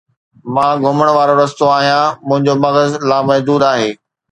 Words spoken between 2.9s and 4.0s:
لامحدود آھي